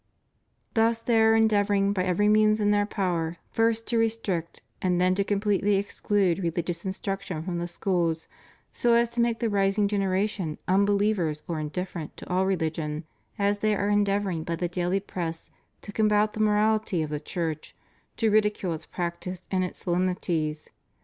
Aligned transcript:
Thus 0.73 1.03
they 1.03 1.21
are 1.21 1.35
endeavoring 1.35 1.93
by 1.93 2.03
every 2.05 2.27
means 2.27 2.59
in 2.59 2.71
their 2.71 2.87
power 2.87 3.37
first 3.51 3.85
to 3.89 3.99
restrict 3.99 4.63
and 4.81 4.99
then 4.99 5.13
to 5.13 5.23
completely 5.23 5.75
exclude 5.75 6.39
religious 6.39 6.83
instruction 6.83 7.43
from 7.43 7.59
the 7.59 7.67
schools 7.67 8.27
so 8.71 8.95
as 8.95 9.11
to 9.11 9.21
make 9.21 9.37
the 9.37 9.47
rising 9.47 9.87
generation 9.87 10.57
unbelievers 10.67 11.43
or 11.47 11.59
indifferent 11.59 12.17
to 12.17 12.27
all 12.27 12.45
reHgion; 12.47 13.03
as 13.37 13.59
they 13.59 13.75
are 13.75 13.89
endeavoring 13.89 14.43
by 14.43 14.55
the 14.55 14.67
daily 14.67 14.99
press 14.99 15.51
to 15.83 15.91
combat 15.91 16.33
the 16.33 16.39
moraHty 16.39 17.03
of 17.03 17.11
the 17.11 17.19
Church, 17.19 17.75
to 18.17 18.31
ridicule 18.31 18.73
its 18.73 18.87
practices 18.87 19.45
and 19.51 19.63
its 19.63 19.77
solemnities. 19.77 20.71